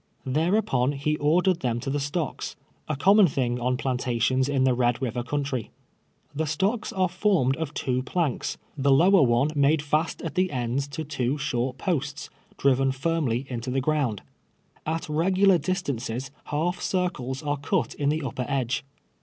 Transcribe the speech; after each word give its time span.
Thereupon 0.25 0.93
he 0.93 1.15
ordered 1.17 1.59
them 1.59 1.79
to 1.81 1.91
the 1.91 1.99
stocks— 1.99 2.55
a 2.89 2.95
com 2.95 3.17
mon 3.17 3.27
thing 3.27 3.59
on 3.59 3.77
plantations 3.77 4.49
in 4.49 4.63
the 4.63 4.73
Ped 4.75 4.99
River 4.99 5.21
country. 5.21 5.69
The 6.33 6.47
stocks 6.47 6.91
arc 6.91 7.11
formed 7.11 7.55
of 7.57 7.75
two 7.75 8.01
planks, 8.01 8.57
the 8.75 8.89
lower 8.91 9.21
one 9.21 9.49
DESCEIPTION 9.49 9.63
OF 9.63 9.77
THE 9.77 9.77
STOCKS. 9.83 9.91
129 9.93 9.97
made 10.01 10.07
fast 10.07 10.21
at 10.23 10.35
the 10.35 10.51
ends 10.51 10.87
to 10.87 11.03
two 11.03 11.33
sliort 11.35 11.77
posts, 11.77 12.29
driven 12.57 12.91
firmly 12.91 13.45
into 13.47 13.69
tlie 13.69 13.81
ground. 13.83 14.23
At 14.87 15.07
regular 15.07 15.59
distances 15.59 16.31
half 16.45 16.81
circles 16.81 17.43
are 17.43 17.57
cut 17.57 17.93
in 17.93 18.09
the 18.09 18.23
upper 18.23 18.45
edge. 18.47 18.83